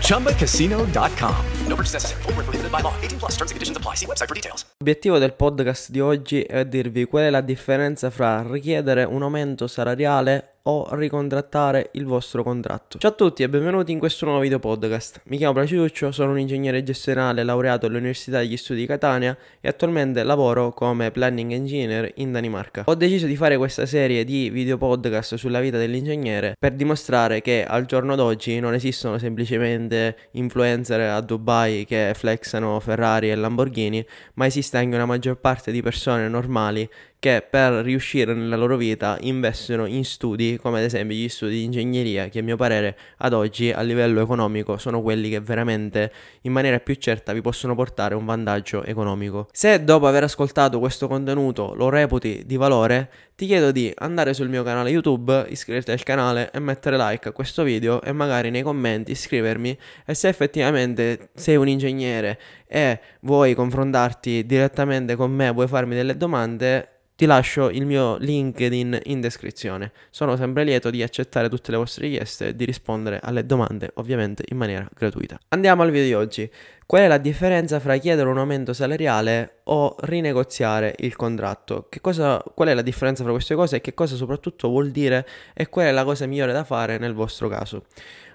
ChumbaCasino.com. 0.00 1.34
No 1.66 1.74
purchase 1.76 1.94
necessary. 1.94 2.22
Full 2.22 2.32
prohibited 2.34 2.70
by 2.70 2.80
law. 2.82 2.92
18 3.00 3.18
plus 3.18 3.36
terms 3.36 3.50
and 3.50 3.56
conditions 3.56 3.76
apply. 3.76 3.94
See 3.94 4.06
website 4.06 4.26
for 4.26 4.34
details. 4.34 4.64
L'obiettivo 4.78 5.18
del 5.18 5.34
podcast 5.34 5.90
di 5.90 6.00
oggi 6.00 6.42
è 6.42 6.64
dirvi 6.64 7.04
qual 7.04 7.24
è 7.24 7.30
la 7.30 7.40
differenza 7.40 8.10
fra 8.10 8.42
richiedere 8.42 9.04
un 9.04 9.22
aumento 9.22 9.66
salariale 9.66 10.57
o 10.70 10.94
ricontrattare 10.94 11.88
il 11.92 12.04
vostro 12.04 12.42
contratto. 12.42 12.98
Ciao 12.98 13.10
a 13.10 13.14
tutti 13.14 13.42
e 13.42 13.48
benvenuti 13.48 13.90
in 13.90 13.98
questo 13.98 14.26
nuovo 14.26 14.40
video 14.40 14.58
podcast. 14.58 15.22
Mi 15.24 15.38
chiamo 15.38 15.54
Placiuccio, 15.54 16.12
sono 16.12 16.32
un 16.32 16.38
ingegnere 16.38 16.82
gestionale 16.82 17.42
laureato 17.42 17.86
all'Università 17.86 18.40
degli 18.40 18.56
Studi 18.58 18.80
di 18.80 18.86
Catania 18.86 19.36
e 19.62 19.68
attualmente 19.68 20.22
lavoro 20.22 20.74
come 20.74 21.10
planning 21.10 21.52
engineer 21.52 22.12
in 22.16 22.32
Danimarca. 22.32 22.82
Ho 22.84 22.94
deciso 22.94 23.24
di 23.24 23.34
fare 23.34 23.56
questa 23.56 23.86
serie 23.86 24.24
di 24.24 24.50
video 24.50 24.76
podcast 24.76 25.36
sulla 25.36 25.60
vita 25.60 25.78
dell'ingegnere 25.78 26.52
per 26.58 26.72
dimostrare 26.72 27.40
che 27.40 27.64
al 27.64 27.86
giorno 27.86 28.14
d'oggi 28.14 28.60
non 28.60 28.74
esistono 28.74 29.16
semplicemente 29.16 30.16
influencer 30.32 31.00
a 31.00 31.20
Dubai 31.22 31.86
che 31.86 32.12
flexano 32.14 32.78
Ferrari 32.78 33.30
e 33.30 33.36
Lamborghini, 33.36 34.04
ma 34.34 34.44
esiste 34.44 34.76
anche 34.76 34.96
una 34.96 35.06
maggior 35.06 35.38
parte 35.38 35.72
di 35.72 35.80
persone 35.80 36.28
normali 36.28 36.86
che 37.20 37.44
per 37.48 37.72
riuscire 37.84 38.32
nella 38.32 38.54
loro 38.54 38.76
vita 38.76 39.16
investono 39.22 39.86
in 39.86 40.04
studi 40.04 40.56
come 40.60 40.78
ad 40.78 40.84
esempio 40.84 41.16
gli 41.16 41.28
studi 41.28 41.56
di 41.56 41.64
ingegneria 41.64 42.28
che 42.28 42.38
a 42.38 42.42
mio 42.42 42.56
parere 42.56 42.96
ad 43.18 43.32
oggi 43.32 43.72
a 43.72 43.80
livello 43.80 44.20
economico 44.20 44.76
sono 44.76 45.02
quelli 45.02 45.28
che 45.28 45.40
veramente 45.40 46.12
in 46.42 46.52
maniera 46.52 46.78
più 46.78 46.94
certa 46.94 47.32
vi 47.32 47.40
possono 47.40 47.74
portare 47.74 48.14
un 48.14 48.24
vantaggio 48.24 48.84
economico. 48.84 49.48
Se 49.52 49.82
dopo 49.82 50.06
aver 50.06 50.24
ascoltato 50.24 50.78
questo 50.78 51.08
contenuto 51.08 51.74
lo 51.74 51.88
reputi 51.88 52.42
di 52.46 52.56
valore, 52.56 53.10
ti 53.34 53.46
chiedo 53.46 53.72
di 53.72 53.92
andare 53.96 54.32
sul 54.32 54.48
mio 54.48 54.62
canale 54.62 54.90
YouTube, 54.90 55.46
iscriverti 55.48 55.90
al 55.90 56.02
canale 56.04 56.50
e 56.52 56.60
mettere 56.60 56.96
like 56.96 57.28
a 57.28 57.32
questo 57.32 57.64
video 57.64 58.00
e 58.02 58.12
magari 58.12 58.50
nei 58.50 58.62
commenti 58.62 59.14
scrivermi 59.14 59.76
e 60.06 60.14
se 60.14 60.28
effettivamente 60.28 61.30
sei 61.34 61.56
un 61.56 61.66
ingegnere 61.66 62.38
e 62.66 63.00
vuoi 63.20 63.54
confrontarti 63.54 64.46
direttamente 64.46 65.16
con 65.16 65.32
me, 65.32 65.50
vuoi 65.50 65.66
farmi 65.66 65.94
delle 65.94 66.16
domande, 66.16 66.97
ti 67.18 67.26
lascio 67.26 67.68
il 67.68 67.84
mio 67.84 68.16
LinkedIn 68.16 69.00
in 69.06 69.20
descrizione. 69.20 69.90
Sono 70.08 70.36
sempre 70.36 70.62
lieto 70.62 70.88
di 70.88 71.02
accettare 71.02 71.48
tutte 71.48 71.72
le 71.72 71.76
vostre 71.76 72.06
richieste 72.06 72.46
e 72.46 72.54
di 72.54 72.64
rispondere 72.64 73.18
alle 73.20 73.44
domande, 73.44 73.90
ovviamente 73.94 74.44
in 74.46 74.56
maniera 74.56 74.88
gratuita. 74.94 75.36
Andiamo 75.48 75.82
al 75.82 75.90
video 75.90 76.06
di 76.06 76.14
oggi. 76.14 76.50
Qual 76.88 77.02
è 77.02 77.06
la 77.06 77.18
differenza 77.18 77.80
fra 77.80 77.98
chiedere 77.98 78.30
un 78.30 78.38
aumento 78.38 78.72
salariale 78.72 79.56
o 79.64 79.94
rinegoziare 79.98 80.94
il 81.00 81.16
contratto? 81.16 81.86
Cosa, 82.00 82.42
qual 82.54 82.68
è 82.68 82.74
la 82.74 82.80
differenza 82.80 83.22
fra 83.24 83.32
queste 83.32 83.54
cose 83.54 83.76
e 83.76 83.80
che 83.82 83.92
cosa 83.92 84.16
soprattutto 84.16 84.70
vuol 84.70 84.88
dire 84.90 85.28
e 85.52 85.68
qual 85.68 85.84
è 85.84 85.90
la 85.90 86.04
cosa 86.04 86.24
migliore 86.24 86.54
da 86.54 86.64
fare 86.64 86.96
nel 86.96 87.12
vostro 87.12 87.46
caso? 87.46 87.84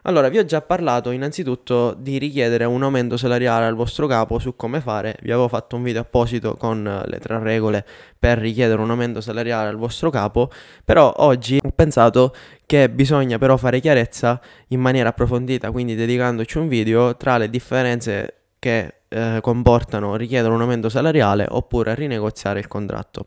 Allora, 0.04 0.30
vi 0.30 0.38
ho 0.38 0.46
già 0.46 0.62
parlato 0.62 1.10
innanzitutto 1.10 1.96
di 1.98 2.20
richiedere 2.20 2.66
un 2.66 2.84
aumento 2.84 3.18
salariale 3.18 3.66
al 3.66 3.74
vostro 3.74 4.06
capo 4.06 4.38
su 4.38 4.56
come 4.56 4.82
fare. 4.82 5.18
Vi 5.24 5.32
avevo 5.32 5.48
fatto 5.48 5.76
un 5.76 5.82
video 5.82 6.02
apposito 6.02 6.54
con 6.56 7.02
le 7.08 7.20
tre 7.20 7.40
regole 7.40 7.84
per 8.20 8.38
richiedere 8.38 8.80
un 8.80 8.92
aumento 8.92 9.20
salariale 9.20 9.70
al 9.70 9.78
vostro 9.78 10.12
capo, 10.12 10.52
però 10.86 11.12
oggi 11.18 11.60
ho 11.60 11.72
pensato 11.72 12.36
che 12.68 12.88
bisogna 12.92 13.40
però 13.40 13.58
fare 13.58 13.80
chiarezza 13.80 14.40
in 14.68 14.80
maniera 14.80 15.10
approfondita, 15.10 15.72
quindi 15.72 15.96
dedicandoci 15.96 16.60
un 16.60 16.68
video 16.68 17.18
tra 17.18 17.38
le 17.38 17.50
differenze 17.50 18.42
che 18.64 18.94
eh, 19.10 19.40
comportano 19.42 20.16
richiedere 20.16 20.54
un 20.54 20.62
aumento 20.62 20.88
salariale 20.88 21.46
oppure 21.50 21.96
rinegoziare 21.96 22.60
il 22.60 22.70
contratto. 22.70 23.26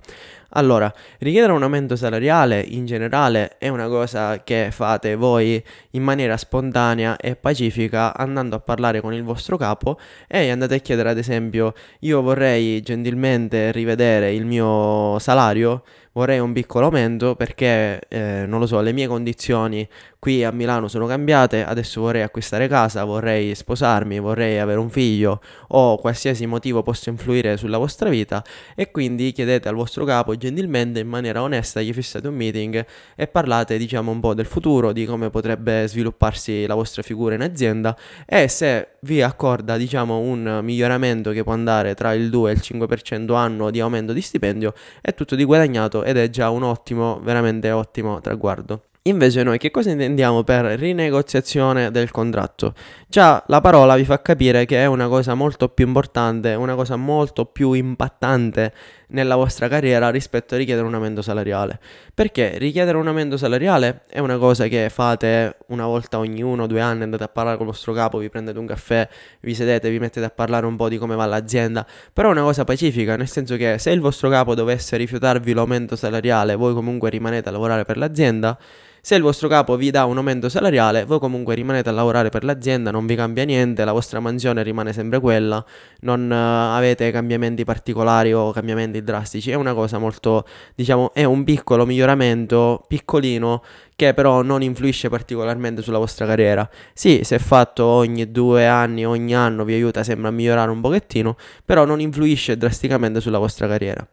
Allora, 0.53 0.91
richiedere 1.19 1.53
un 1.53 1.63
aumento 1.63 1.95
salariale 1.95 2.61
in 2.61 2.87
generale 2.87 3.59
è 3.59 3.69
una 3.69 3.87
cosa 3.87 4.43
che 4.43 4.71
fate 4.71 5.15
voi 5.15 5.63
in 5.91 6.03
maniera 6.03 6.39
spontanea 6.39 7.19
e 7.19 7.37
pacifica 7.37 8.17
andando 8.17 8.57
a 8.57 8.61
parlare 8.61 9.03
con 9.03 9.13
il 9.13 9.25
vostro 9.25 9.59
capo 9.59 9.99
e 10.27 10.49
andate 10.51 10.77
a 10.77 10.79
chiedere 10.79 11.11
ad 11.11 11.19
esempio 11.19 11.75
io 12.01 12.23
vorrei 12.23 12.81
gentilmente 12.81 13.71
rivedere 13.73 14.33
il 14.33 14.47
mio 14.47 15.19
salario 15.19 15.83
vorrei 16.17 16.39
un 16.39 16.53
piccolo 16.55 16.87
aumento 16.87 17.37
perché, 17.37 18.01
eh, 18.09 18.45
non 18.47 18.59
lo 18.59 18.67
so, 18.67 18.81
le 18.81 18.93
mie 18.93 19.07
condizioni 19.07 19.87
qui 20.27 20.43
a 20.43 20.51
Milano 20.51 20.89
sono 20.89 21.07
cambiate, 21.07 21.65
adesso 21.65 22.01
vorrei 22.01 22.23
acquistare 22.23 22.67
casa, 22.67 23.05
vorrei 23.05 23.55
sposarmi, 23.55 24.19
vorrei 24.19 24.59
avere 24.59 24.81
un 24.81 24.91
figlio 24.91 25.41
o 25.69 25.99
qualsiasi 25.99 26.47
motivo 26.47 26.83
possa 26.83 27.11
influire 27.11 27.57
sulla 27.57 27.79
vostra 27.79 28.09
vita 28.09 28.43
e 28.75 28.91
quindi 28.91 29.31
chiedete 29.31 29.69
al 29.69 29.77
vostro 29.77 30.05
capo 30.05 30.37
gentilmente 30.37 30.99
in 30.99 31.07
maniera 31.07 31.43
onesta, 31.43 31.81
gli 31.81 31.93
fissate 31.93 32.27
un 32.27 32.35
meeting 32.35 32.85
e 33.15 33.29
parlate 33.29 33.79
diciamo 33.79 34.11
un 34.11 34.19
po' 34.19 34.35
del 34.35 34.47
futuro, 34.47 34.91
di 34.91 35.05
come 35.07 35.31
potrebbe 35.31 35.87
svilupparsi 35.87 36.67
la 36.67 36.75
vostra 36.75 37.03
figura 37.03 37.37
in 37.37 37.43
azienda 37.43 37.97
e 38.27 38.49
se 38.49 38.97
vi 39.03 39.23
accorda 39.23 39.77
diciamo 39.77 40.19
un 40.19 40.59
miglioramento 40.61 41.31
che 41.31 41.45
può 41.45 41.53
andare 41.53 41.95
tra 41.95 42.13
il 42.15 42.31
2 42.31 42.51
e 42.51 42.55
il 42.55 42.61
5% 42.65 43.33
annuo 43.37 43.71
di 43.71 43.79
aumento 43.79 44.13
di 44.13 44.23
stipendio 44.23 44.75
è 45.01 45.15
tutto 45.15 45.37
di 45.37 45.45
guadagnato 45.45 46.03
ed 46.03 46.17
è 46.17 46.29
già 46.31 46.51
un 46.51 46.65
ottimo, 46.65 47.21
veramente 47.23 47.71
ottimo 47.71 48.21
traguardo. 48.21 48.87
Invece 49.07 49.45
noi 49.45 49.57
che 49.57 49.71
cosa 49.71 49.91
intendiamo 49.91 50.43
per 50.43 50.65
rinegoziazione 50.65 51.93
del 51.93 52.11
contratto? 52.11 52.75
Già 53.07 53.41
la 53.47 53.61
parola 53.61 53.95
vi 53.95 54.05
fa 54.05 54.21
capire 54.21 54.65
che 54.65 54.83
è 54.83 54.87
una 54.87 55.07
cosa 55.07 55.35
molto 55.35 55.69
più 55.69 55.87
importante, 55.87 56.55
una 56.55 56.75
cosa 56.75 56.97
molto 56.97 57.45
più 57.45 57.73
impattante 57.73 58.73
nella 59.11 59.37
vostra 59.37 59.69
carriera 59.69 60.11
rispetto 60.11 60.55
a 60.57 60.59
richiedere 60.59 60.85
un 60.85 60.95
aumento 60.95 61.23
salariale. 61.23 61.79
Perché 62.13 62.59
richiedere 62.59 62.97
un 62.97 63.07
aumento 63.07 63.37
salariale 63.37 64.03
è 64.09 64.19
una 64.19 64.39
cosa 64.39 64.67
che 64.67 64.89
fate 64.91 65.59
una 65.69 65.87
volta 65.87 66.19
ogni 66.19 66.43
uno 66.43 66.65
o 66.65 66.67
due 66.67 66.81
anni, 66.81 67.05
andate 67.05 67.23
a 67.23 67.29
parlare 67.29 67.59
con 67.59 67.67
il 67.67 67.73
vostro 67.73 67.93
capo, 67.93 68.19
vi 68.19 68.29
prendete 68.29 68.59
un 68.59 68.67
caffè, 68.67 69.09
vi 69.43 69.55
sedete, 69.55 69.89
vi 69.89 70.01
mettete 70.01 70.27
a 70.27 70.31
parlare 70.31 70.67
un 70.67 70.75
po' 70.75 70.89
di 70.89 70.99
come 70.99 71.15
va 71.15 71.27
l'azienda, 71.27 71.87
però 72.13 72.31
è 72.31 72.33
una 72.33 72.43
cosa 72.43 72.65
pacifica, 72.65 73.15
nel 73.15 73.29
senso 73.29 73.55
che 73.55 73.79
se 73.79 73.93
il 73.93 74.01
vostro 74.01 74.29
capo 74.31 74.57
dovesse 74.57 74.97
rifiutarvi 74.97 75.53
l'aumento 75.53 75.95
salariale, 75.95 76.57
voi 76.57 76.75
comunque 76.75 77.09
rimanete 77.09 77.49
a 77.49 77.53
lavorare 77.53 77.85
per 77.85 77.99
l'azienda, 77.99 78.59
se 79.07 79.15
il 79.15 79.23
vostro 79.23 79.47
capo 79.47 79.77
vi 79.77 79.93
dà 79.93 80.05
un 80.05 80.17
aumento 80.17 80.49
salariale, 80.49 81.05
voi 81.05 81.21
comunque 81.21 81.55
rimanete 81.55 81.89
a 81.91 81.93
lavorare 81.93 82.29
per 82.29 82.43
l'azienda, 82.43 82.91
non 82.91 83.07
vi 83.07 83.15
cambia 83.15 83.45
niente, 83.45 83.85
la 83.85 83.93
vostra 83.93 84.19
mansione 84.19 84.65
rimane 84.65 84.93
sempre 84.93 85.21
quella, 85.21 85.65
non 86.01 86.29
uh, 86.29 86.75
avete 86.75 87.13
cambiamenti 87.13 87.63
particolari 87.63 88.33
o 88.33 88.51
cambiamenti 88.51 89.05
drastici. 89.05 89.53
È 89.53 89.55
una 89.55 89.75
cosa 89.75 89.99
molto, 89.99 90.45
diciamo, 90.75 91.15
è 91.15 91.23
un 91.23 91.45
piccolo 91.45 91.87
miglioramento, 91.87 92.83
piccolino, 92.89 93.63
che 93.95 94.13
però 94.13 94.43
non 94.43 94.63
influisce 94.63 95.09
particolarmente 95.09 95.83
sulla 95.83 95.99
vostra 95.99 96.27
carriera. 96.27 96.69
Sì, 96.93 97.21
se 97.23 97.39
fatto 97.39 97.85
ogni 97.85 98.33
due 98.33 98.67
anni, 98.67 99.07
ogni 99.07 99.37
anno 99.37 99.63
vi 99.63 99.75
aiuta 99.75 100.03
sempre 100.03 100.27
a 100.27 100.33
migliorare 100.33 100.73
un 100.73 100.81
pochettino, 100.81 101.37
però 101.65 101.85
non 101.85 102.01
influisce 102.01 102.57
drasticamente 102.57 103.21
sulla 103.21 103.39
vostra 103.39 103.69
carriera. 103.69 104.05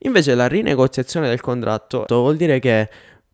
Invece 0.00 0.34
la 0.34 0.46
rinegoziazione 0.46 1.28
del 1.28 1.40
contratto 1.40 2.04
vuol 2.06 2.36
dire 2.36 2.58
che 2.58 2.90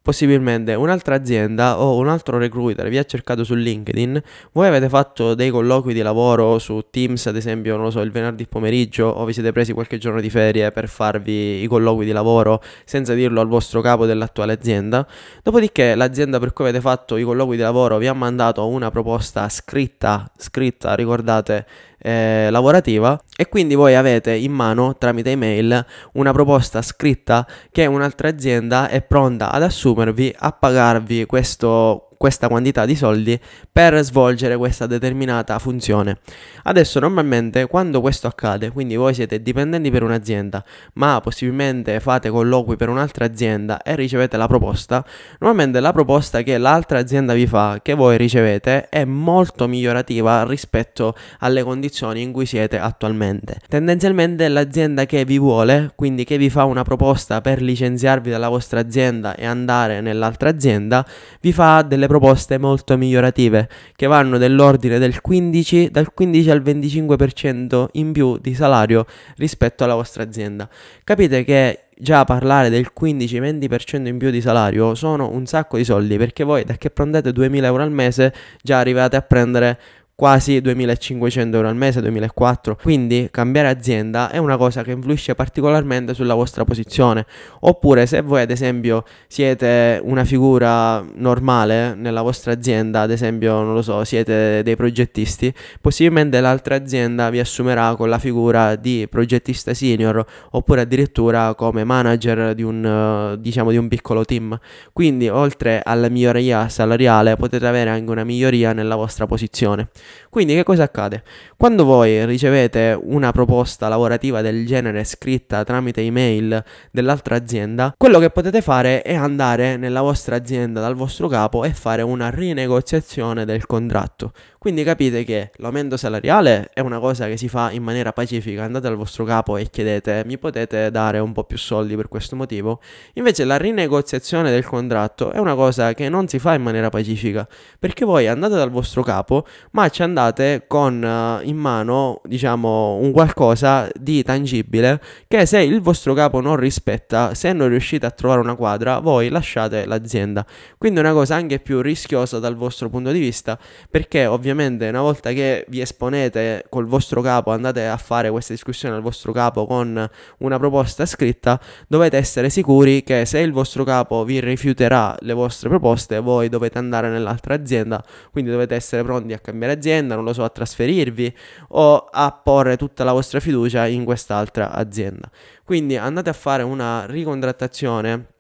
possibilmente 0.08 0.72
un'altra 0.72 1.16
azienda 1.16 1.78
o 1.78 1.99
un 1.99 2.08
altro 2.08 2.38
recruiter 2.38 2.88
vi 2.88 2.96
ha 2.96 3.05
cercato 3.05 3.44
su 3.44 3.52
LinkedIn, 3.52 4.22
voi 4.52 4.66
avete 4.66 4.88
fatto 4.88 5.34
dei 5.34 5.50
colloqui 5.50 5.93
di 5.93 6.00
lavoro 6.00 6.58
su 6.58 6.82
Teams, 6.88 7.26
ad 7.26 7.37
esempio, 7.37 7.75
non 7.75 7.84
lo 7.84 7.90
so, 7.90 8.00
il 8.00 8.10
venerdì 8.10 8.46
pomeriggio 8.46 9.05
o 9.05 9.26
vi 9.26 9.34
siete 9.34 9.52
presi 9.52 9.75
qualche 9.75 9.99
giorno 9.99 10.22
di 10.22 10.31
ferie 10.31 10.72
per 10.72 10.88
farvi 10.88 11.62
i 11.62 11.66
colloqui 11.66 12.06
di 12.06 12.12
lavoro 12.12 12.62
senza 12.87 13.12
dirlo 13.12 13.43
al 13.43 13.49
vostro 13.49 13.82
capo 13.82 14.06
dell'attuale 14.06 14.55
azienda. 14.55 15.06
Dopodiché 15.43 15.94
l'azienda 15.94 16.38
per 16.38 16.54
cui 16.54 16.64
avete 16.64 16.81
fatto 16.81 17.19
i 17.19 17.22
colloqui 17.22 17.56
di 17.56 17.62
lavoro 17.62 17.99
vi 17.99 18.06
ha 18.06 18.14
mandato 18.14 18.66
una 18.66 18.90
proposta 18.90 19.46
scritta, 19.50 20.32
scritta, 20.38 20.94
ricordate, 20.94 21.66
eh, 21.98 22.48
lavorativa 22.50 23.20
e 23.36 23.48
quindi 23.48 23.74
voi 23.74 23.94
avete 23.94 24.32
in 24.32 24.52
mano 24.52 24.96
tramite 24.96 25.32
email 25.32 25.84
una 26.12 26.32
proposta 26.32 26.82
scritta 26.82 27.46
che 27.70 27.86
un'altra 27.86 28.28
azienda 28.28 28.88
è 28.88 29.02
pronta 29.02 29.50
ad 29.50 29.62
assumervi 29.62 30.34
a 30.38 30.52
pagarvi 30.52 31.26
questo 31.26 32.07
questa 32.18 32.48
quantità 32.48 32.84
di 32.84 32.96
soldi 32.96 33.40
per 33.70 34.02
svolgere 34.02 34.56
questa 34.56 34.86
determinata 34.86 35.58
funzione. 35.58 36.18
Adesso 36.64 36.98
normalmente 36.98 37.66
quando 37.66 38.00
questo 38.00 38.26
accade, 38.26 38.70
quindi 38.70 38.96
voi 38.96 39.14
siete 39.14 39.40
dipendenti 39.40 39.90
per 39.90 40.02
un'azienda, 40.02 40.62
ma 40.94 41.20
possibilmente 41.22 42.00
fate 42.00 42.28
colloqui 42.28 42.76
per 42.76 42.88
un'altra 42.88 43.24
azienda 43.24 43.80
e 43.80 43.94
ricevete 43.94 44.36
la 44.36 44.48
proposta, 44.48 45.04
normalmente 45.38 45.80
la 45.80 45.92
proposta 45.92 46.42
che 46.42 46.58
l'altra 46.58 46.98
azienda 46.98 47.32
vi 47.32 47.46
fa, 47.46 47.78
che 47.80 47.94
voi 47.94 48.16
ricevete, 48.18 48.88
è 48.88 49.04
molto 49.04 49.68
migliorativa 49.68 50.44
rispetto 50.44 51.14
alle 51.38 51.62
condizioni 51.62 52.20
in 52.20 52.32
cui 52.32 52.46
siete 52.46 52.78
attualmente. 52.78 53.60
Tendenzialmente 53.68 54.48
l'azienda 54.48 55.06
che 55.06 55.24
vi 55.24 55.38
vuole, 55.38 55.92
quindi 55.94 56.24
che 56.24 56.36
vi 56.36 56.50
fa 56.50 56.64
una 56.64 56.82
proposta 56.82 57.40
per 57.40 57.62
licenziarvi 57.62 58.28
dalla 58.28 58.48
vostra 58.48 58.80
azienda 58.80 59.36
e 59.36 59.46
andare 59.46 60.00
nell'altra 60.00 60.48
azienda, 60.48 61.06
vi 61.40 61.52
fa 61.52 61.82
delle 61.82 62.06
proposte 62.08 62.58
molto 62.58 62.96
migliorative 62.96 63.69
che 63.94 64.08
vanno 64.08 64.37
dell'ordine 64.37 64.99
del 64.99 65.20
15, 65.20 65.90
dal 65.93 66.12
15 66.12 66.50
al 66.50 66.60
25% 66.60 67.87
in 67.93 68.10
più 68.10 68.38
di 68.38 68.55
salario 68.55 69.06
rispetto 69.37 69.84
alla 69.84 69.94
vostra 69.94 70.25
azienda. 70.25 70.69
Capite 71.05 71.44
che 71.44 71.84
già 72.00 72.25
parlare 72.25 72.70
del 72.70 72.90
15-20% 72.99 74.06
in 74.06 74.19
più 74.19 74.31
di 74.31 74.40
salario 74.40 74.94
sono 74.94 75.31
un 75.31 75.46
sacco 75.46 75.76
di 75.76 75.84
soldi 75.84 76.16
perché 76.16 76.44
voi 76.44 76.64
da 76.64 76.76
che 76.76 76.90
prendete 76.90 77.32
2000 77.32 77.66
euro 77.66 77.82
al 77.82 77.90
mese 77.90 78.32
già 78.62 78.78
arrivate 78.78 79.16
a 79.16 79.22
prendere 79.22 79.78
quasi 80.20 80.60
2500 80.60 81.54
euro 81.54 81.68
al 81.68 81.76
mese, 81.76 82.00
2004. 82.00 82.76
Quindi 82.82 83.28
cambiare 83.30 83.68
azienda 83.68 84.30
è 84.30 84.38
una 84.38 84.56
cosa 84.56 84.82
che 84.82 84.90
influisce 84.90 85.36
particolarmente 85.36 86.12
sulla 86.12 86.34
vostra 86.34 86.64
posizione. 86.64 87.24
Oppure 87.60 88.04
se 88.06 88.20
voi 88.22 88.40
ad 88.40 88.50
esempio 88.50 89.04
siete 89.28 90.00
una 90.02 90.24
figura 90.24 91.06
normale 91.14 91.94
nella 91.94 92.22
vostra 92.22 92.50
azienda, 92.50 93.02
ad 93.02 93.12
esempio 93.12 93.62
non 93.62 93.74
lo 93.74 93.82
so, 93.82 94.02
siete 94.02 94.64
dei 94.64 94.74
progettisti, 94.74 95.54
possibilmente 95.80 96.40
l'altra 96.40 96.74
azienda 96.74 97.30
vi 97.30 97.38
assumerà 97.38 97.94
con 97.94 98.08
la 98.08 98.18
figura 98.18 98.74
di 98.74 99.06
progettista 99.08 99.72
senior 99.72 100.26
oppure 100.50 100.80
addirittura 100.80 101.54
come 101.54 101.84
manager 101.84 102.54
di 102.54 102.64
un, 102.64 103.36
diciamo, 103.38 103.70
di 103.70 103.76
un 103.76 103.86
piccolo 103.86 104.24
team. 104.24 104.58
Quindi 104.92 105.28
oltre 105.28 105.80
alla 105.80 106.08
miglioria 106.08 106.68
salariale 106.68 107.36
potete 107.36 107.68
avere 107.68 107.90
anche 107.90 108.10
una 108.10 108.24
miglioria 108.24 108.72
nella 108.72 108.96
vostra 108.96 109.24
posizione. 109.24 109.90
Quindi 110.31 110.55
che 110.55 110.62
cosa 110.62 110.84
accade? 110.84 111.22
Quando 111.56 111.84
voi 111.84 112.25
ricevete 112.26 112.99
una 113.00 113.32
proposta 113.32 113.88
lavorativa 113.88 114.40
del 114.43 114.66
genere 114.66 115.05
scritta 115.05 115.64
tramite 115.64 116.00
email 116.00 116.62
dell'altra 116.90 117.37
azienda, 117.37 117.94
quello 117.96 118.19
che 118.19 118.31
potete 118.31 118.60
fare 118.60 119.02
è 119.02 119.14
andare 119.14 119.76
nella 119.76 120.00
vostra 120.00 120.37
azienda 120.37 120.81
dal 120.81 120.94
vostro 120.94 121.28
capo 121.28 121.64
e 121.64 121.72
fare 121.72 122.02
una 122.02 122.31
rinegoziazione 122.31 123.44
del 123.44 123.66
contratto. 123.66 124.32
Quindi 124.58 124.82
capite 124.82 125.22
che 125.22 125.52
l'aumento 125.58 125.96
salariale 125.96 126.70
è 126.75 126.81
una 126.81 126.99
cosa 126.99 127.28
che 127.28 127.37
si 127.37 127.49
fa 127.49 127.70
in 127.70 127.84
maniera 127.84 128.12
pacifica, 128.12 128.64
andate 128.64 128.88
al 128.88 128.96
vostro 128.96 129.22
capo 129.22 129.56
e 129.56 129.70
chiedete 129.70 130.25
mi 130.26 130.37
potete 130.37 130.90
dare 130.90 131.20
un 131.20 131.32
po' 131.32 131.44
più 131.44 131.56
soldi 131.56 131.94
per 131.94 132.08
questo 132.08 132.34
motivo. 132.34 132.81
Invece 133.14 133.44
la 133.44 133.56
rinegoziazione 133.56 134.50
del 134.50 134.66
contratto 134.66 135.31
è 135.31 135.38
una 135.38 135.55
cosa 135.55 135.94
che 135.94 136.08
non 136.08 136.26
si 136.26 136.40
fa 136.40 136.55
in 136.55 136.62
maniera 136.62 136.88
pacifica, 136.88 137.46
perché 137.78 138.05
voi 138.05 138.26
andate 138.26 138.56
dal 138.56 138.70
vostro 138.70 139.05
capo, 139.05 139.46
ma 139.70 139.88
ci 139.90 140.02
andate 140.02 140.64
con 140.66 141.04
uh, 141.04 141.46
in 141.46 141.56
mano, 141.56 142.20
diciamo, 142.25 142.96
un 142.96 143.12
qualcosa 143.12 143.88
di 143.94 144.25
tangibile 144.25 145.00
che 145.28 145.46
se 145.46 145.61
il 145.61 145.81
vostro 145.81 146.14
capo 146.14 146.40
non 146.40 146.56
rispetta, 146.56 147.32
se 147.34 147.52
non 147.52 147.69
riuscite 147.69 148.06
a 148.06 148.11
trovare 148.11 148.40
una 148.40 148.56
quadra, 148.56 148.99
voi 148.99 149.28
lasciate 149.28 149.87
l'azienda. 149.87 150.44
Quindi 150.76 150.99
è 150.99 151.02
una 151.02 151.12
cosa 151.12 151.37
anche 151.37 151.61
più 151.61 151.81
rischiosa 151.81 152.40
dal 152.40 152.56
vostro 152.56 152.88
punto 152.88 153.12
di 153.12 153.20
vista, 153.20 153.56
perché 153.88 154.26
ovviamente 154.26 154.46
ovviamente 154.50 154.88
una 154.88 155.00
volta 155.00 155.32
che 155.32 155.64
vi 155.68 155.80
esponete 155.80 156.64
col 156.68 156.86
vostro 156.86 157.20
capo, 157.20 157.50
andate 157.50 157.86
a 157.86 157.96
fare 157.96 158.30
questa 158.30 158.52
discussione 158.52 158.94
al 158.94 159.02
vostro 159.02 159.32
capo 159.32 159.66
con 159.66 160.08
una 160.38 160.58
proposta 160.58 161.04
scritta, 161.06 161.60
dovete 161.86 162.16
essere 162.16 162.48
sicuri 162.50 163.02
che 163.02 163.24
se 163.26 163.40
il 163.40 163.52
vostro 163.52 163.84
capo 163.84 164.24
vi 164.24 164.40
rifiuterà 164.40 165.14
le 165.20 165.32
vostre 165.34 165.68
proposte, 165.68 166.20
voi 166.20 166.48
dovete 166.48 166.78
andare 166.78 167.08
nell'altra 167.08 167.54
azienda, 167.54 168.02
quindi 168.30 168.50
dovete 168.50 168.74
essere 168.74 169.02
pronti 169.02 169.32
a 169.32 169.38
cambiare 169.38 169.74
azienda, 169.74 170.14
non 170.14 170.24
lo 170.24 170.32
so, 170.32 170.44
a 170.44 170.48
trasferirvi 170.48 171.36
o 171.68 172.08
a 172.10 172.40
porre 172.42 172.76
tutta 172.76 173.04
la 173.04 173.12
vostra 173.12 173.40
fiducia 173.40 173.86
in 173.86 174.04
quest'altra 174.04 174.70
azienda. 174.72 175.30
Quindi 175.64 175.96
andate 175.96 176.30
a 176.30 176.34
fare 176.34 176.62
una 176.62 177.04
ricontrattazione 177.06 178.36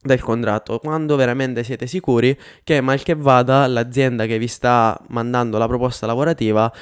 del 0.00 0.20
contratto 0.20 0.78
quando 0.78 1.16
veramente 1.16 1.64
siete 1.64 1.86
sicuri 1.86 2.38
che 2.62 2.80
mal 2.80 3.02
che 3.02 3.14
vada 3.14 3.66
l'azienda 3.66 4.26
che 4.26 4.38
vi 4.38 4.46
sta 4.46 4.98
mandando 5.08 5.58
la 5.58 5.66
proposta 5.66 6.06
lavorativa 6.06 6.72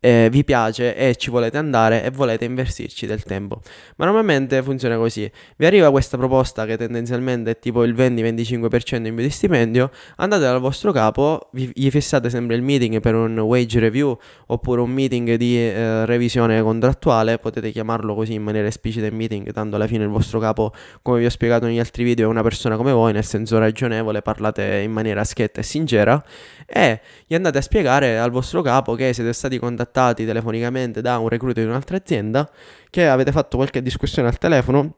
eh, 0.00 0.28
vi 0.30 0.44
piace 0.44 0.96
e 0.96 1.14
ci 1.16 1.30
volete 1.30 1.58
andare 1.58 2.02
e 2.02 2.10
volete 2.10 2.46
investirci 2.46 3.06
del 3.06 3.22
tempo. 3.22 3.60
Ma 3.96 4.06
normalmente 4.06 4.62
funziona 4.62 4.96
così: 4.96 5.30
vi 5.56 5.66
arriva 5.66 5.90
questa 5.90 6.16
proposta 6.16 6.64
che 6.64 6.76
tendenzialmente 6.76 7.50
è 7.50 7.58
tipo 7.58 7.84
il 7.84 7.94
20-25% 7.94 9.06
in 9.06 9.14
più 9.14 9.22
di 9.22 9.30
stipendio, 9.30 9.90
andate 10.16 10.42
dal 10.42 10.58
vostro 10.58 10.90
capo, 10.90 11.50
vi, 11.52 11.70
gli 11.74 11.90
fissate 11.90 12.30
sempre 12.30 12.56
il 12.56 12.62
meeting 12.62 13.00
per 13.00 13.14
un 13.14 13.38
wage 13.38 13.78
review 13.78 14.16
oppure 14.46 14.80
un 14.80 14.90
meeting 14.90 15.34
di 15.34 15.58
eh, 15.58 16.06
revisione 16.06 16.62
contrattuale, 16.62 17.38
potete 17.38 17.70
chiamarlo 17.70 18.14
così 18.14 18.32
in 18.34 18.42
maniera 18.42 18.66
esplicita 18.66 19.06
in 19.06 19.14
meeting, 19.14 19.52
tanto 19.52 19.76
alla 19.76 19.86
fine 19.86 20.04
il 20.04 20.10
vostro 20.10 20.38
capo, 20.38 20.72
come 21.02 21.18
vi 21.18 21.26
ho 21.26 21.30
spiegato 21.30 21.66
negli 21.66 21.78
altri 21.78 22.04
video, 22.04 22.26
è 22.26 22.30
una 22.30 22.42
persona 22.42 22.76
come 22.76 22.92
voi, 22.92 23.12
nel 23.12 23.24
senso 23.24 23.58
ragionevole, 23.58 24.22
parlate 24.22 24.78
in 24.78 24.92
maniera 24.92 25.24
schietta 25.24 25.60
e 25.60 25.62
sincera 25.62 26.24
e 26.66 27.00
gli 27.26 27.34
andate 27.34 27.58
a 27.58 27.60
spiegare 27.60 28.18
al 28.18 28.30
vostro 28.30 28.62
capo 28.62 28.94
che 28.94 29.12
siete 29.12 29.32
stati 29.32 29.58
contattati 29.58 29.89
contattati 29.90 30.24
telefonicamente 30.24 31.00
da 31.00 31.18
un 31.18 31.28
recruiter 31.28 31.64
di 31.64 31.68
un'altra 31.68 31.96
azienda, 31.96 32.48
che 32.88 33.08
avete 33.08 33.32
fatto 33.32 33.56
qualche 33.56 33.82
discussione 33.82 34.28
al 34.28 34.38
telefono 34.38 34.94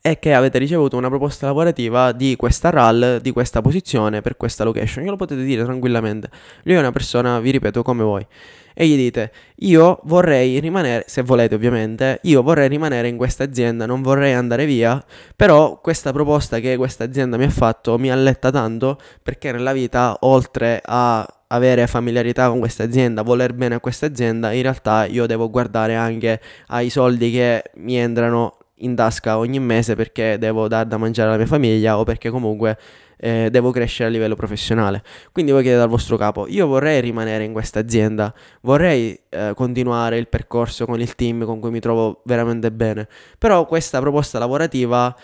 e 0.00 0.18
che 0.18 0.32
avete 0.32 0.58
ricevuto 0.58 0.96
una 0.96 1.08
proposta 1.08 1.46
lavorativa 1.46 2.12
di 2.12 2.36
questa 2.36 2.70
RAL, 2.70 3.18
di 3.20 3.30
questa 3.30 3.60
posizione, 3.60 4.20
per 4.20 4.36
questa 4.36 4.64
location. 4.64 5.04
Glielo 5.04 5.16
potete 5.16 5.42
dire 5.42 5.64
tranquillamente. 5.64 6.30
Lui 6.64 6.74
è 6.74 6.78
una 6.78 6.92
persona, 6.92 7.40
vi 7.40 7.50
ripeto, 7.50 7.82
come 7.82 8.02
voi. 8.02 8.26
E 8.74 8.86
gli 8.86 8.94
dite, 8.94 9.32
io 9.56 9.98
vorrei 10.04 10.60
rimanere, 10.60 11.04
se 11.08 11.22
volete 11.22 11.56
ovviamente, 11.56 12.20
io 12.22 12.42
vorrei 12.42 12.68
rimanere 12.68 13.08
in 13.08 13.16
questa 13.16 13.42
azienda, 13.42 13.86
non 13.86 14.02
vorrei 14.02 14.34
andare 14.34 14.66
via, 14.66 15.04
però 15.34 15.80
questa 15.80 16.12
proposta 16.12 16.60
che 16.60 16.76
questa 16.76 17.02
azienda 17.02 17.36
mi 17.36 17.44
ha 17.44 17.50
fatto 17.50 17.98
mi 17.98 18.08
alletta 18.08 18.52
tanto 18.52 19.00
perché 19.20 19.50
nella 19.50 19.72
vita, 19.72 20.16
oltre 20.20 20.80
a 20.84 21.26
avere 21.48 21.86
familiarità 21.86 22.48
con 22.48 22.58
questa 22.58 22.82
azienda, 22.82 23.22
voler 23.22 23.54
bene 23.54 23.76
a 23.76 23.80
questa 23.80 24.06
azienda, 24.06 24.52
in 24.52 24.62
realtà 24.62 25.06
io 25.06 25.26
devo 25.26 25.50
guardare 25.50 25.94
anche 25.94 26.40
ai 26.68 26.90
soldi 26.90 27.30
che 27.30 27.62
mi 27.76 27.96
entrano 27.96 28.56
in 28.80 28.94
tasca 28.94 29.38
ogni 29.38 29.58
mese 29.58 29.96
perché 29.96 30.36
devo 30.38 30.68
dar 30.68 30.86
da 30.86 30.96
mangiare 30.98 31.28
alla 31.28 31.38
mia 31.38 31.46
famiglia 31.46 31.98
o 31.98 32.04
perché 32.04 32.30
comunque 32.30 32.78
eh, 33.16 33.48
devo 33.50 33.70
crescere 33.70 34.08
a 34.08 34.12
livello 34.12 34.36
professionale. 34.36 35.02
Quindi 35.32 35.50
voi 35.50 35.62
chiedete 35.62 35.82
al 35.82 35.88
vostro 35.88 36.16
capo, 36.16 36.46
io 36.48 36.66
vorrei 36.66 37.00
rimanere 37.00 37.44
in 37.44 37.52
questa 37.52 37.80
azienda, 37.80 38.32
vorrei 38.60 39.18
eh, 39.28 39.52
continuare 39.54 40.18
il 40.18 40.28
percorso 40.28 40.84
con 40.86 41.00
il 41.00 41.14
team 41.14 41.44
con 41.44 41.60
cui 41.60 41.70
mi 41.70 41.80
trovo 41.80 42.20
veramente 42.24 42.70
bene, 42.70 43.08
però 43.38 43.66
questa 43.66 44.00
proposta 44.00 44.38
lavorativa 44.38 45.14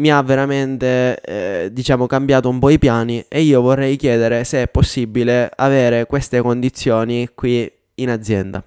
mi 0.00 0.10
ha 0.10 0.20
veramente, 0.22 1.20
eh, 1.20 1.68
diciamo, 1.70 2.06
cambiato 2.06 2.48
un 2.48 2.58
po' 2.58 2.70
i 2.70 2.78
piani 2.78 3.24
e 3.28 3.42
io 3.42 3.60
vorrei 3.60 3.96
chiedere 3.96 4.44
se 4.44 4.62
è 4.62 4.68
possibile 4.68 5.50
avere 5.54 6.06
queste 6.06 6.40
condizioni 6.40 7.28
qui 7.34 7.70
in 7.96 8.08
azienda. 8.08 8.64